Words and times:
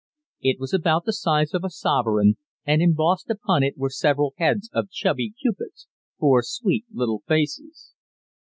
It 0.41 0.59
was 0.59 0.73
about 0.73 1.05
the 1.05 1.13
size 1.13 1.53
of 1.53 1.63
a 1.63 1.69
sovereign, 1.69 2.37
and 2.65 2.81
embossed 2.81 3.29
upon 3.29 3.61
it 3.61 3.77
were 3.77 3.91
several 3.91 4.33
heads 4.37 4.67
of 4.73 4.89
chubby 4.89 5.29
cupids 5.39 5.87
four 6.17 6.41
sweet 6.41 6.85
little 6.91 7.21
faces. 7.27 7.93